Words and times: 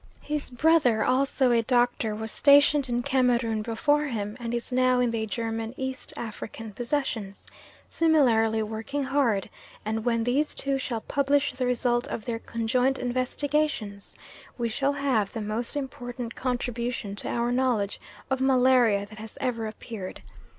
His 0.23 0.49
brother, 0.49 1.03
also 1.03 1.51
a 1.51 1.61
doctor, 1.61 2.15
was 2.15 2.31
stationed 2.31 2.89
in 2.89 3.03
Cameroon 3.03 3.61
before 3.61 4.05
him, 4.05 4.35
and 4.39 4.51
is 4.51 4.71
now 4.71 4.99
in 4.99 5.11
the 5.11 5.27
German 5.27 5.75
East 5.77 6.11
African 6.17 6.73
possessions, 6.73 7.45
similarly 7.87 8.63
working 8.63 9.03
hard, 9.03 9.47
and 9.85 10.03
when 10.03 10.23
these 10.23 10.55
two 10.55 10.79
shall 10.79 11.01
publish 11.01 11.51
the 11.53 11.67
result 11.67 12.07
of 12.07 12.25
their 12.25 12.39
conjoint 12.39 12.97
investigations, 12.97 14.15
we 14.57 14.69
shall 14.69 14.93
have 14.93 15.31
the 15.33 15.39
most 15.41 15.75
important 15.75 16.33
contribution 16.33 17.15
to 17.17 17.29
our 17.29 17.51
knowledge 17.51 18.01
of 18.31 18.41
malaria 18.41 19.05
that 19.05 19.19
has 19.19 19.37
ever 19.39 19.67
appeared. 19.67 20.23